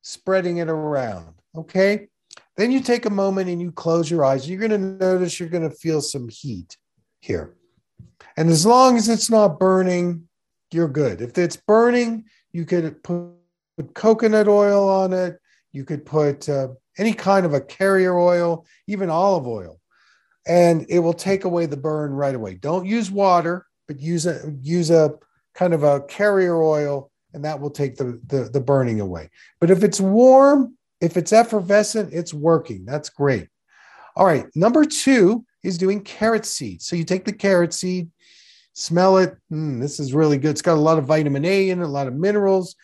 [0.02, 1.33] spreading it around.
[1.56, 2.08] Okay.
[2.56, 4.48] Then you take a moment and you close your eyes.
[4.48, 6.76] You're going to notice you're going to feel some heat
[7.20, 7.56] here.
[8.36, 10.28] And as long as it's not burning,
[10.70, 11.20] you're good.
[11.20, 13.32] If it's burning, you could put,
[13.94, 15.38] coconut oil on it.
[15.72, 19.80] You could put uh, any kind of a carrier oil, even olive oil,
[20.46, 22.54] and it will take away the burn right away.
[22.54, 25.14] Don't use water, but use a use a
[25.54, 29.30] kind of a carrier oil, and that will take the, the, the burning away.
[29.60, 32.84] But if it's warm, if it's effervescent, it's working.
[32.84, 33.48] That's great.
[34.16, 34.46] All right.
[34.54, 36.82] Number two is doing carrot seed.
[36.82, 38.10] So you take the carrot seed,
[38.74, 39.36] smell it.
[39.52, 40.50] Mm, this is really good.
[40.50, 42.76] It's got a lot of vitamin A in it, a lot of minerals.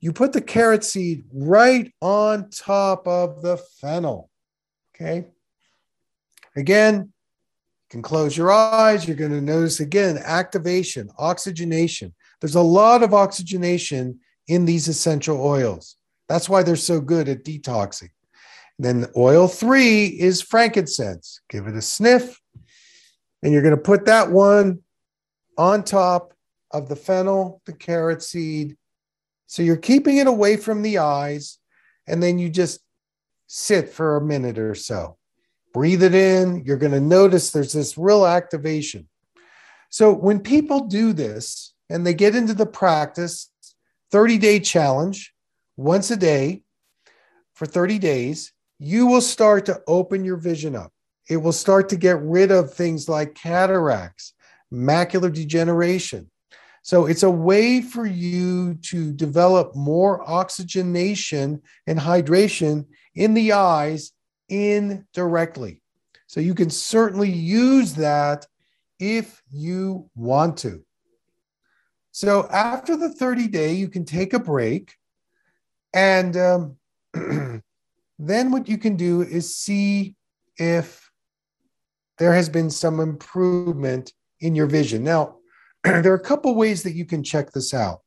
[0.00, 4.30] You put the carrot seed right on top of the fennel.
[4.94, 5.26] Okay.
[6.56, 7.10] Again, you
[7.88, 9.06] can close your eyes.
[9.06, 12.14] You're going to notice again activation, oxygenation.
[12.40, 15.96] There's a lot of oxygenation in these essential oils.
[16.28, 18.10] That's why they're so good at detoxing.
[18.78, 21.40] then oil three is frankincense.
[21.48, 22.40] Give it a sniff.
[23.42, 24.80] And you're going to put that one
[25.58, 26.34] on top
[26.70, 28.76] of the fennel, the carrot seed.
[29.46, 31.58] So you're keeping it away from the eyes.
[32.06, 32.80] And then you just
[33.46, 35.16] sit for a minute or so.
[35.72, 36.64] Breathe it in.
[36.64, 39.08] You're going to notice there's this real activation.
[39.90, 43.50] So when people do this and they get into the practice,
[44.10, 45.33] 30 day challenge,
[45.76, 46.62] once a day
[47.54, 50.92] for 30 days, you will start to open your vision up.
[51.28, 54.34] It will start to get rid of things like cataracts,
[54.72, 56.30] macular degeneration.
[56.82, 64.12] So it's a way for you to develop more oxygenation and hydration in the eyes
[64.50, 65.80] indirectly.
[66.26, 68.46] So you can certainly use that
[68.98, 70.84] if you want to.
[72.12, 74.94] So after the 30 day, you can take a break
[75.94, 76.76] and um,
[78.18, 80.16] then what you can do is see
[80.58, 81.08] if
[82.18, 85.04] there has been some improvement in your vision.
[85.04, 85.36] Now,
[85.84, 88.00] there are a couple ways that you can check this out.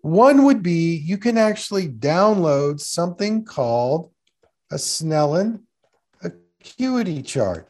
[0.00, 4.12] One would be you can actually download something called
[4.70, 5.62] a Snellen
[6.22, 7.68] acuity chart.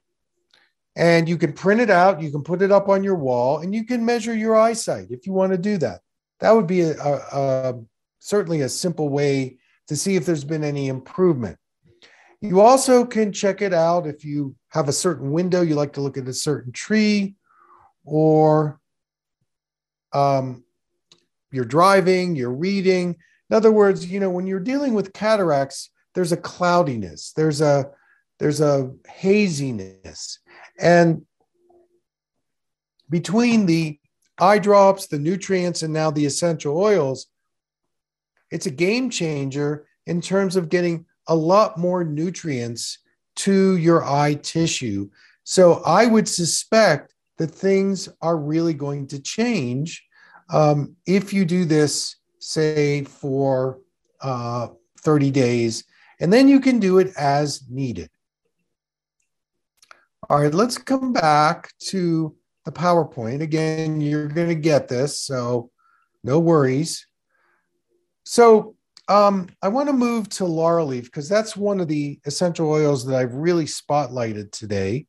[0.97, 3.75] And you can print it out, you can put it up on your wall, and
[3.75, 6.01] you can measure your eyesight if you want to do that.
[6.41, 7.75] That would be a, a,
[8.19, 11.59] certainly a simple way to see if there's been any improvement.
[12.41, 16.01] You also can check it out if you have a certain window, you like to
[16.01, 17.35] look at a certain tree,
[18.05, 18.79] or
[20.13, 20.65] um,
[21.51, 23.17] you're driving, you're reading.
[23.51, 27.91] In other words, you know, when you're dealing with cataracts, there's a cloudiness, there's a
[28.39, 30.41] there's a haziness,
[30.79, 31.23] and
[33.09, 33.99] between the
[34.39, 37.27] eye drops, the nutrients, and now the essential oils,
[38.57, 43.01] it's a game changer in terms of getting a lot more nutrients
[43.35, 45.11] to your eye tissue.
[45.45, 50.03] So I would suspect that things are really going to change
[50.49, 53.79] um, if you do this, say, for
[54.23, 54.69] uh,
[55.03, 55.85] 30 days,
[56.19, 58.09] and then you can do it as needed.
[60.31, 63.43] All right, let's come back to the PowerPoint.
[63.43, 65.71] Again, you're going to get this, so
[66.25, 67.07] no worries.
[68.27, 68.75] So
[69.09, 73.07] um, I want to move to laurel leaf because that's one of the essential oils
[73.07, 75.07] that I've really spotlighted today.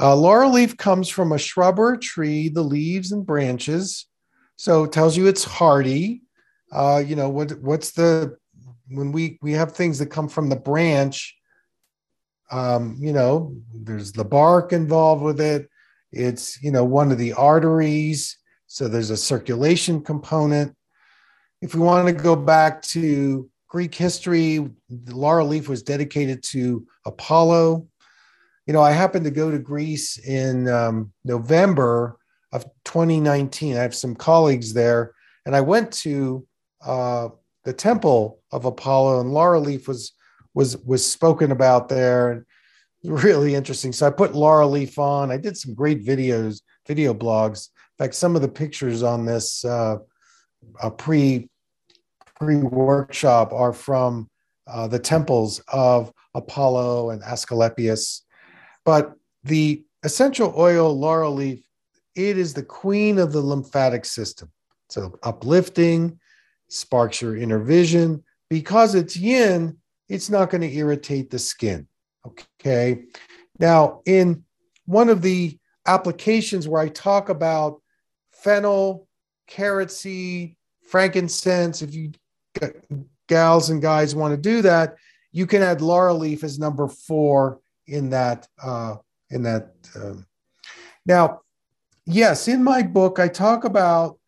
[0.00, 4.06] Uh, laurel leaf comes from a shrub or a tree, the leaves and branches.
[4.56, 6.22] So it tells you it's hardy.
[6.72, 8.36] Uh, you know, what what's the
[8.88, 11.36] when we we have things that come from the branch,
[12.50, 15.68] um, you know, there's the bark involved with it.
[16.10, 18.38] It's, you know, one of the arteries.
[18.66, 20.74] So there's a circulation component
[21.64, 24.58] if we want to go back to Greek history,
[24.90, 27.88] the laurel leaf was dedicated to Apollo.
[28.66, 32.18] You know, I happened to go to Greece in um, November
[32.52, 33.78] of 2019.
[33.78, 35.14] I have some colleagues there,
[35.46, 36.46] and I went to
[36.84, 37.30] uh,
[37.64, 40.12] the temple of Apollo, and laurel leaf was
[40.52, 42.44] was was spoken about there,
[43.04, 43.92] really interesting.
[43.92, 45.32] So I put laurel leaf on.
[45.32, 47.70] I did some great videos, video blogs.
[47.98, 49.96] In fact, some of the pictures on this uh,
[50.98, 51.48] pre
[52.36, 54.28] pre-workshop are from
[54.66, 58.22] uh, the temples of Apollo and Asclepius.
[58.84, 59.14] But
[59.44, 61.64] the essential oil laurel leaf,
[62.14, 64.50] it is the queen of the lymphatic system.
[64.88, 66.18] So uplifting,
[66.68, 68.22] sparks your inner vision.
[68.50, 69.78] Because it's yin,
[70.08, 71.86] it's not going to irritate the skin.
[72.26, 73.04] Okay.
[73.58, 74.44] Now, in
[74.86, 77.80] one of the applications where I talk about
[78.32, 79.06] fennel
[79.46, 80.56] carrot seed,
[80.86, 81.82] frankincense.
[81.82, 82.12] If you
[83.28, 84.96] gals and guys want to do that,
[85.32, 88.46] you can add laurel leaf as number four in that.
[88.62, 88.96] Uh,
[89.30, 89.74] in that.
[89.96, 90.26] Um.
[91.06, 91.40] Now,
[92.06, 94.18] yes, in my book, I talk about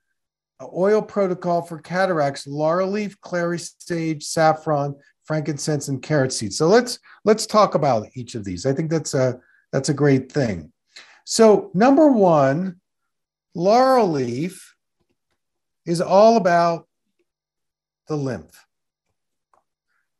[0.61, 6.53] oil protocol for cataracts: laurel leaf, clary sage, saffron, frankincense, and carrot seed.
[6.53, 8.67] So let's let's talk about each of these.
[8.67, 9.39] I think that's a
[9.73, 10.73] that's a great thing.
[11.25, 12.81] So number one,
[13.55, 14.75] laurel leaf
[15.87, 16.87] is all about
[18.09, 18.67] the lymph.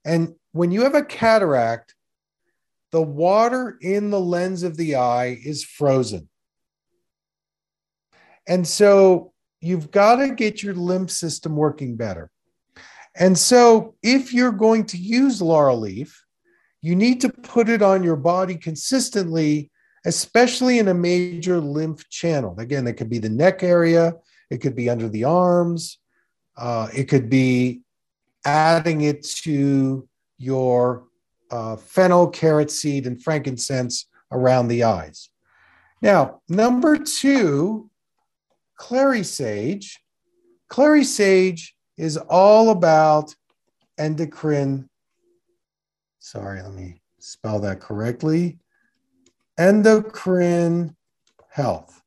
[0.05, 1.95] And when you have a cataract,
[2.93, 6.29] the water in the lens of the eye is frozen.
[8.49, 12.31] And so you've got to get your lymph system working better.
[13.17, 16.23] And so if you're going to use laurel leaf,
[16.83, 19.71] you need to put it on your body consistently,
[20.05, 22.55] especially in a major lymph channel.
[22.59, 24.15] Again, that could be the neck area,
[24.51, 25.99] it could be under the arms,
[26.57, 27.83] uh, it could be
[28.45, 31.05] adding it to your
[31.51, 35.31] uh, fennel, carrot seed, and frankincense around the eyes.
[36.03, 37.91] Now, number two,
[38.77, 40.01] clary sage.
[40.69, 43.35] Clary sage is all about
[43.99, 44.89] endocrine.
[46.19, 48.59] Sorry, let me spell that correctly.
[49.59, 50.95] Endocrine
[51.51, 52.03] health.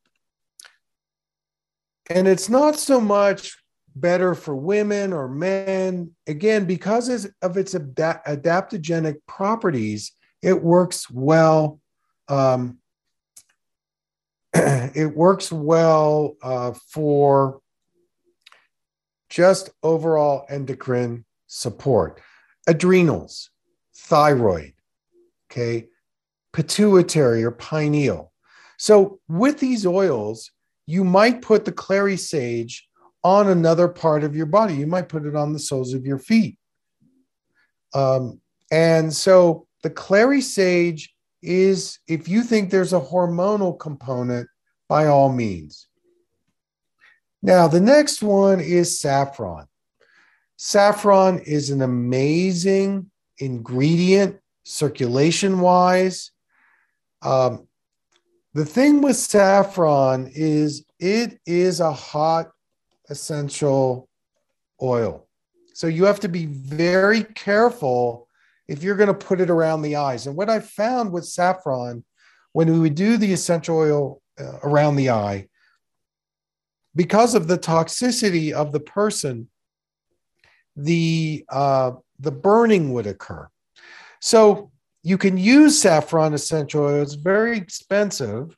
[2.09, 3.57] And it's not so much
[3.99, 6.11] better for women or men.
[6.27, 7.09] Again, because
[7.41, 11.79] of its adaptogenic properties, it works well.
[12.27, 12.79] Um,
[14.53, 17.61] it works well uh, for
[19.29, 22.21] just overall endocrine support.
[22.67, 23.49] Adrenals,
[23.95, 24.73] thyroid,
[25.51, 25.87] okay,
[26.53, 28.31] pituitary or pineal.
[28.77, 30.51] So, with these oils,
[30.85, 32.88] you might put the clary sage
[33.23, 34.75] on another part of your body.
[34.75, 36.57] You might put it on the soles of your feet.
[37.93, 38.39] Um,
[38.71, 44.47] and so, the clary sage is, if you think there's a hormonal component,
[44.89, 45.87] by all means.
[47.41, 49.67] Now, the next one is saffron.
[50.57, 56.31] Saffron is an amazing ingredient, circulation wise.
[57.21, 57.67] Um,
[58.53, 62.49] the thing with saffron is it is a hot
[63.09, 64.07] essential
[64.81, 65.27] oil.
[65.73, 68.27] So you have to be very careful
[68.67, 70.27] if you're going to put it around the eyes.
[70.27, 72.03] And what I found with saffron,
[72.53, 75.47] when we would do the essential oil uh, around the eye,
[76.95, 79.49] because of the toxicity of the person,
[80.75, 83.47] the uh, the burning would occur.
[84.19, 84.71] So
[85.03, 87.01] you can use saffron essential oil.
[87.01, 88.55] It's very expensive.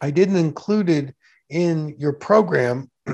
[0.00, 1.14] I didn't include it
[1.48, 2.90] in your program,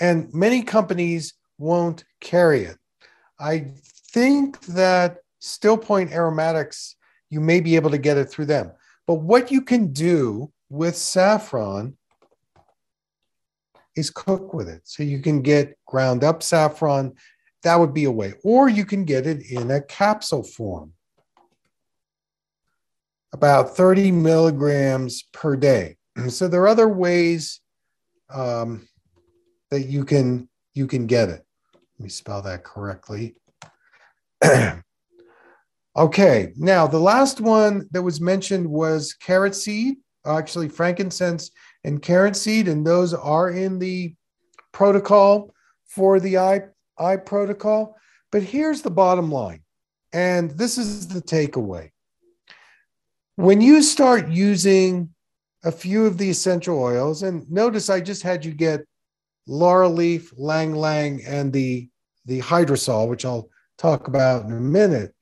[0.00, 2.76] and many companies won't carry it.
[3.38, 3.72] I
[4.12, 6.96] think that Still Point Aromatics,
[7.30, 8.72] you may be able to get it through them.
[9.06, 11.96] But what you can do with saffron
[13.94, 14.82] is cook with it.
[14.84, 17.14] So you can get ground up saffron.
[17.62, 18.34] That would be a way.
[18.44, 20.92] Or you can get it in a capsule form,
[23.32, 25.96] about 30 milligrams per day.
[26.28, 27.60] So there are other ways
[28.30, 28.88] um,
[29.70, 31.44] that you can you can get it.
[31.74, 33.36] Let me spell that correctly.
[35.96, 39.96] okay, now the last one that was mentioned was carrot seed,
[40.26, 41.50] actually frankincense
[41.84, 44.14] and carrot seed, and those are in the
[44.72, 45.54] protocol
[45.86, 46.60] for the eye,
[46.98, 47.96] eye protocol.
[48.30, 49.62] But here's the bottom line,
[50.12, 51.90] and this is the takeaway.
[53.36, 55.10] When you start using
[55.64, 58.84] a few of the essential oils, and notice I just had you get
[59.46, 61.88] laurel leaf, ylang ylang, and the,
[62.24, 65.14] the hydrosol, which I'll talk about in a minute.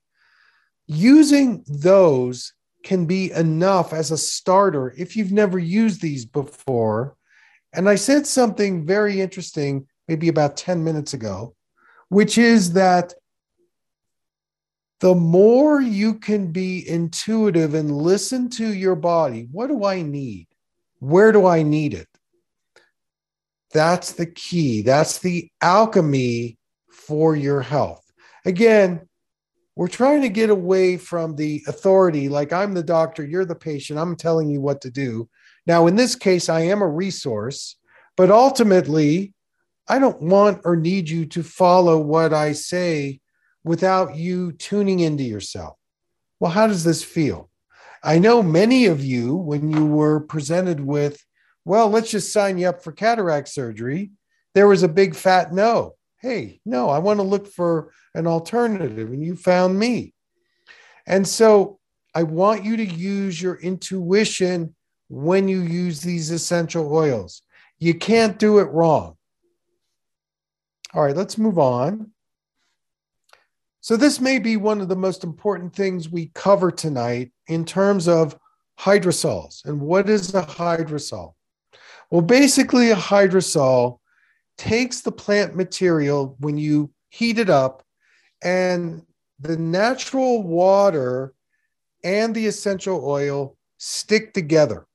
[0.87, 2.53] Using those
[2.85, 7.16] can be enough as a starter if you've never used these before.
[7.72, 11.55] And I said something very interesting maybe about 10 minutes ago,
[12.09, 13.14] which is that
[15.01, 20.47] the more you can be intuitive and listen to your body, what do I need?
[21.01, 22.09] Where do I need it?
[23.75, 24.83] That's the key.
[24.83, 26.59] That's the alchemy
[26.91, 28.05] for your health.
[28.47, 29.09] Again,
[29.77, 33.99] we're trying to get away from the authority like i'm the doctor you're the patient
[33.99, 35.29] i'm telling you what to do
[35.66, 37.77] now in this case i am a resource
[38.16, 39.35] but ultimately
[39.89, 43.18] i don't want or need you to follow what i say
[43.64, 45.77] without you tuning into yourself
[46.39, 47.51] well how does this feel
[48.05, 51.25] i know many of you when you were presented with
[51.65, 54.11] well let's just sign you up for cataract surgery
[54.55, 55.97] there was a big fat no.
[56.21, 60.15] Hey, no, I want to look for an alternative, and you found me.
[61.07, 61.81] And so
[62.15, 64.75] I want you to use your intuition
[65.09, 67.43] when you use these essential oils.
[67.79, 69.17] You can't do it wrong.
[70.95, 72.12] All right, let's move on.
[73.81, 78.09] So, this may be one of the most important things we cover tonight in terms
[78.09, 78.39] of
[78.81, 79.62] hydrosols.
[79.67, 81.35] And what is a hydrosol?
[82.15, 83.99] Well, basically, a hydrosol
[84.57, 87.83] takes the plant material when you heat it up,
[88.41, 89.03] and
[89.41, 91.35] the natural water
[92.05, 94.87] and the essential oil stick together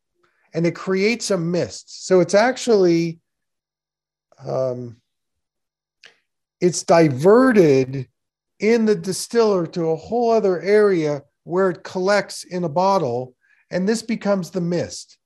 [0.53, 2.07] and it creates a mist.
[2.07, 3.19] So it's actually
[4.47, 4.95] um,
[6.61, 8.07] it's diverted
[8.61, 13.35] in the distiller to a whole other area where it collects in a bottle,
[13.71, 15.18] and this becomes the mist.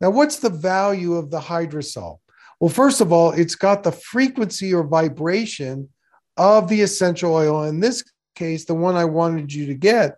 [0.00, 2.18] Now, what's the value of the hydrosol?
[2.58, 5.88] Well, first of all, it's got the frequency or vibration
[6.36, 7.64] of the essential oil.
[7.64, 10.16] In this case, the one I wanted you to get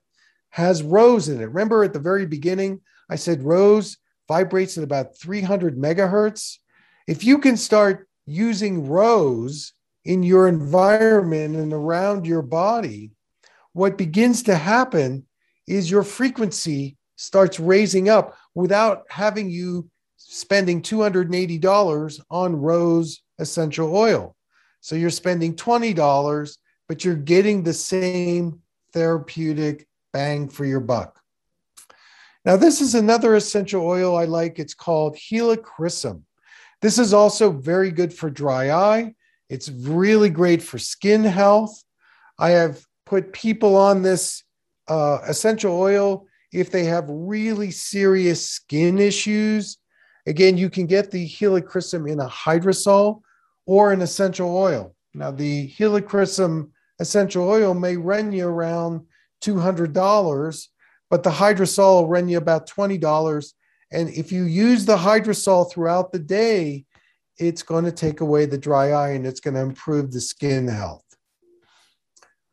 [0.50, 1.46] has rose in it.
[1.46, 3.96] Remember at the very beginning, I said rose
[4.28, 6.58] vibrates at about 300 megahertz.
[7.06, 9.72] If you can start using rose
[10.04, 13.10] in your environment and around your body,
[13.72, 15.26] what begins to happen
[15.66, 24.36] is your frequency starts raising up without having you spending $280 on rose essential oil.
[24.80, 26.56] So you're spending $20,
[26.88, 28.60] but you're getting the same
[28.92, 31.18] therapeutic bang for your buck.
[32.44, 34.58] Now, this is another essential oil I like.
[34.58, 36.22] It's called Helichrysum.
[36.80, 39.14] This is also very good for dry eye.
[39.48, 41.82] It's really great for skin health.
[42.38, 44.42] I have put people on this
[44.88, 49.78] uh, essential oil if they have really serious skin issues.
[50.26, 53.22] Again, you can get the Helichrysum in a hydrosol
[53.66, 54.94] or an essential oil.
[55.14, 59.02] Now, the Helichrysum essential oil may run you around
[59.42, 60.68] $200,
[61.10, 63.52] but the hydrosol will run you about $20.
[63.90, 66.86] And if you use the hydrosol throughout the day,
[67.38, 70.68] it's going to take away the dry eye and it's going to improve the skin
[70.68, 71.04] health.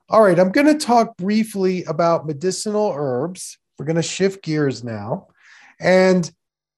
[0.09, 3.59] All right, I'm going to talk briefly about medicinal herbs.
[3.79, 5.27] We're going to shift gears now.
[5.79, 6.29] And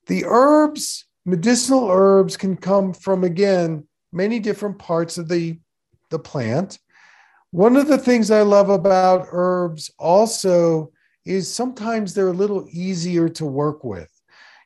[0.05, 5.59] the herbs, medicinal herbs, can come from, again, many different parts of the,
[6.11, 6.77] the plant.
[7.49, 10.91] One of the things I love about herbs also
[11.25, 14.09] is sometimes they're a little easier to work with.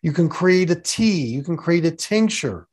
[0.01, 2.67] You can create a tea, you can create a tincture.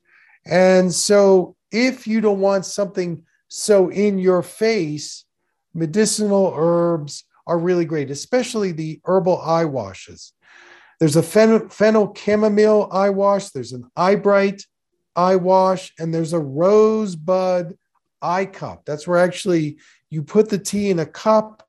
[0.44, 5.24] And so, if you don't want something so in your face,
[5.72, 10.32] medicinal herbs are really great, especially the herbal eye washes.
[11.00, 14.64] There's a phen- fennel chamomile eye wash, there's an eyebright
[15.16, 17.76] eye wash, and there's a rosebud
[18.20, 18.84] eye cup.
[18.84, 19.78] That's where actually
[20.10, 21.66] you put the tea in a cup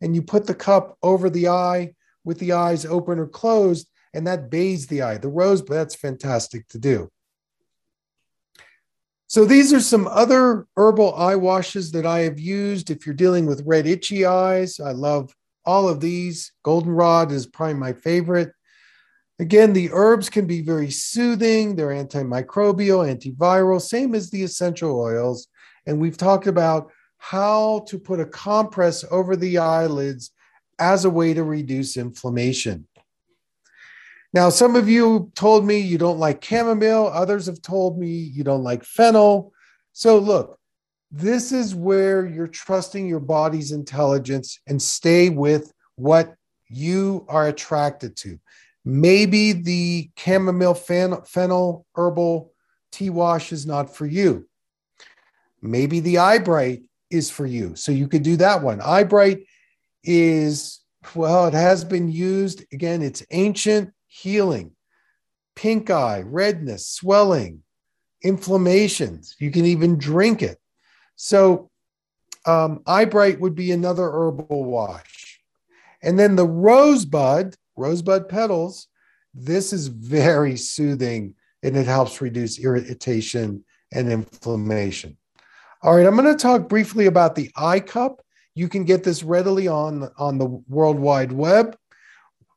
[0.00, 1.94] and you put the cup over the eye
[2.24, 5.18] with the eyes open or closed, and that bathes the eye.
[5.18, 7.10] The rosebud, that's fantastic to do.
[9.26, 12.90] So these are some other herbal eye washes that I have used.
[12.90, 16.52] If you're dealing with red itchy eyes, I love all of these.
[16.62, 18.52] Goldenrod is probably my favorite.
[19.40, 21.74] Again, the herbs can be very soothing.
[21.74, 25.48] They're antimicrobial, antiviral, same as the essential oils.
[25.86, 30.30] And we've talked about how to put a compress over the eyelids
[30.78, 32.86] as a way to reduce inflammation.
[34.34, 38.42] Now, some of you told me you don't like chamomile, others have told me you
[38.42, 39.52] don't like fennel.
[39.92, 40.58] So, look,
[41.12, 46.34] this is where you're trusting your body's intelligence and stay with what
[46.68, 48.40] you are attracted to.
[48.84, 52.52] Maybe the chamomile fennel herbal
[52.90, 54.48] tea wash is not for you.
[55.62, 57.76] Maybe the eyebright is for you.
[57.76, 58.80] So you could do that one.
[58.80, 59.44] Eyebright
[60.02, 60.80] is,
[61.14, 62.64] well, it has been used.
[62.72, 64.70] Again, it's ancient healing,
[65.56, 67.62] pink eye, redness, swelling,
[68.22, 69.34] inflammations.
[69.40, 70.58] You can even drink it.
[71.16, 71.70] So
[72.46, 75.40] um, Eyebright would be another herbal wash.
[76.00, 78.86] And then the rosebud, rosebud petals,
[79.34, 85.16] this is very soothing and it helps reduce irritation and inflammation.
[85.82, 88.20] All right, I'm going to talk briefly about the eye cup.
[88.54, 91.76] You can get this readily on, on the World Wide Web.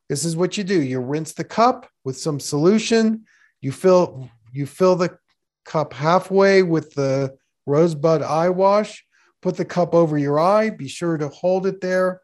[0.08, 0.80] This is what you do.
[0.80, 3.24] You rinse the cup with some solution.
[3.60, 5.18] You fill you fill the
[5.64, 7.36] cup halfway with the
[7.66, 9.04] rosebud eye wash.
[9.42, 10.70] Put the cup over your eye.
[10.70, 12.20] Be sure to hold it there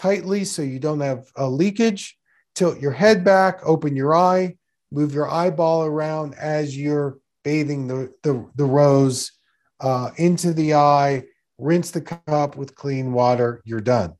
[0.00, 2.16] tightly so you don't have a leakage.
[2.54, 4.56] Tilt your head back, open your eye,
[4.90, 9.32] move your eyeball around as you're bathing the, the, the rose
[9.80, 11.24] uh, into the eye,
[11.58, 14.14] rinse the cup with clean water, you're done.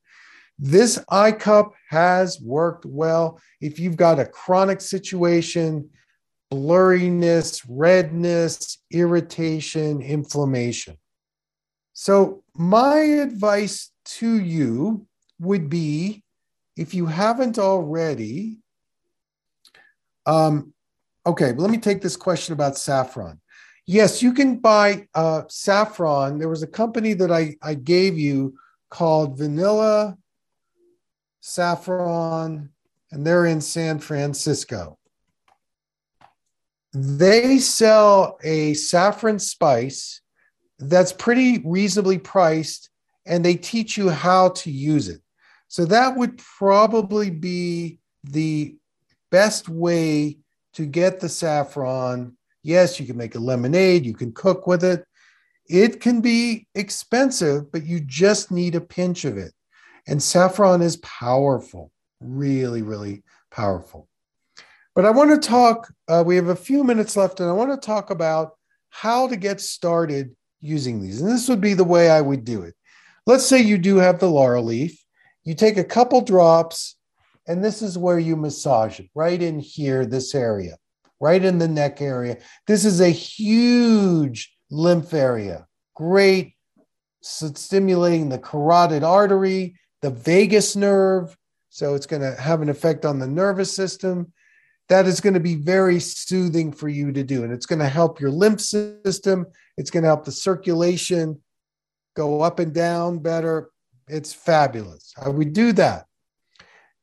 [0.62, 3.40] This eye cup has worked well.
[3.62, 5.88] If you've got a chronic situation,
[6.52, 10.98] blurriness, redness, irritation, inflammation.
[11.94, 15.06] So, my advice to you
[15.38, 16.24] would be
[16.76, 18.58] if you haven't already,
[20.26, 20.74] um,
[21.24, 23.40] okay, let me take this question about saffron.
[23.86, 26.38] Yes, you can buy uh, saffron.
[26.38, 28.58] There was a company that I, I gave you
[28.90, 30.18] called Vanilla
[31.40, 32.70] Saffron,
[33.10, 34.98] and they're in San Francisco.
[36.92, 40.20] They sell a saffron spice
[40.78, 42.90] that's pretty reasonably priced,
[43.26, 45.20] and they teach you how to use it.
[45.68, 48.76] So that would probably be the
[49.30, 50.38] best way
[50.72, 52.36] to get the saffron.
[52.62, 55.04] Yes, you can make a lemonade, you can cook with it.
[55.68, 59.52] It can be expensive, but you just need a pinch of it.
[60.06, 61.90] And saffron is powerful,
[62.20, 64.08] really, really powerful.
[64.94, 67.70] But I want to talk, uh, we have a few minutes left, and I want
[67.70, 68.52] to talk about
[68.88, 71.20] how to get started using these.
[71.20, 72.74] And this would be the way I would do it.
[73.26, 75.00] Let's say you do have the laurel leaf
[75.44, 76.96] you take a couple drops,
[77.46, 80.76] and this is where you massage it right in here, this area,
[81.18, 82.38] right in the neck area.
[82.66, 86.54] This is a huge lymph area, great
[87.22, 91.36] stimulating the carotid artery, the vagus nerve.
[91.68, 94.32] So it's going to have an effect on the nervous system.
[94.88, 97.44] That is going to be very soothing for you to do.
[97.44, 99.46] And it's going to help your lymph system.
[99.76, 101.40] It's going to help the circulation
[102.16, 103.70] go up and down better.
[104.08, 105.14] It's fabulous.
[105.22, 106.06] I would do that.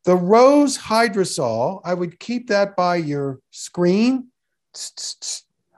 [0.04, 4.28] The rose hydrosol, I would keep that by your screen.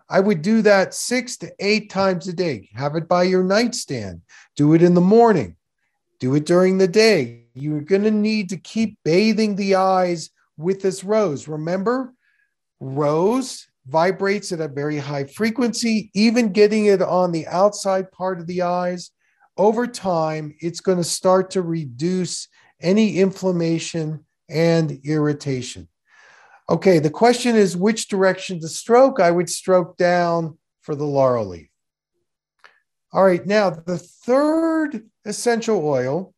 [0.10, 2.70] I would do that six to eight times a day.
[2.74, 4.22] Have it by your nightstand.
[4.56, 5.56] Do it in the morning.
[6.20, 7.46] Do it during the day.
[7.54, 11.48] You're going to need to keep bathing the eyes with this rose.
[11.48, 12.14] Remember,
[12.80, 18.48] rose vibrates at a very high frequency, even getting it on the outside part of
[18.48, 19.12] the eyes
[19.60, 22.48] over time, it's going to start to reduce
[22.80, 25.90] any inflammation and irritation.
[26.70, 29.20] Okay, the question is which direction to stroke?
[29.20, 31.68] I would stroke down for the laurel leaf.
[33.12, 36.34] All right, now the third essential oil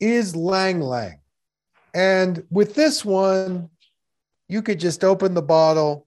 [0.00, 1.20] is Ylang Ylang.
[1.94, 3.68] And with this one,
[4.48, 6.06] you could just open the bottle,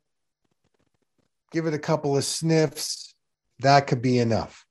[1.51, 3.13] give it a couple of sniffs.
[3.59, 4.65] That could be enough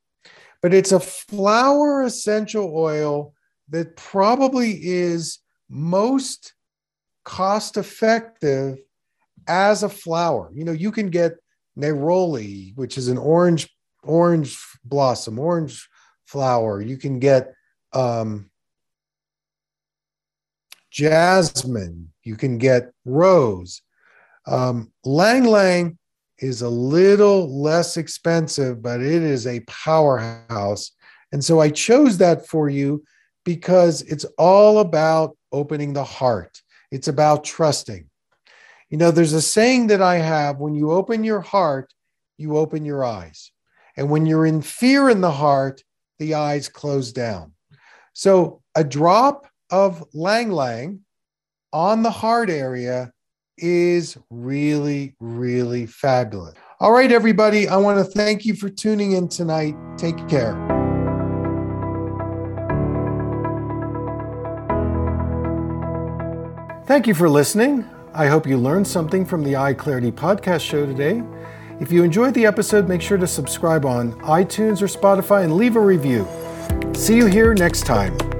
[0.64, 3.35] but it's a flower essential oil
[3.68, 6.55] that probably is most
[7.22, 8.78] cost effective
[9.47, 10.51] as a flower.
[10.55, 11.35] You know, you can get
[11.78, 13.68] neroli, which is an orange
[14.05, 15.89] orange blossom, orange
[16.27, 16.81] flower.
[16.81, 17.55] You can get
[17.93, 18.51] um,
[20.91, 22.13] jasmine.
[22.23, 23.83] You can get rose.
[24.47, 25.99] Um, ylang ylang
[26.39, 30.93] is a little less expensive, but it is a powerhouse.
[31.33, 33.05] And so I chose that for you
[33.45, 36.61] because it's all about opening the heart.
[36.91, 38.09] It's about trusting.
[38.91, 41.93] You know, there's a saying that I have when you open your heart,
[42.37, 43.51] you open your eyes.
[43.97, 45.82] And when you're in fear in the heart,
[46.18, 47.53] the eyes close down.
[48.12, 51.01] So a drop of Ylang Ylang
[51.72, 53.12] on the heart area
[53.57, 56.55] is really, really fabulous.
[56.80, 59.74] All right, everybody, I want to thank you for tuning in tonight.
[59.97, 60.55] Take care.
[66.86, 67.88] Thank you for listening.
[68.12, 71.22] I hope you learned something from the Eye Clarity podcast show today.
[71.81, 75.77] If you enjoyed the episode, make sure to subscribe on iTunes or Spotify and leave
[75.77, 76.27] a review.
[76.95, 78.34] See you here next time.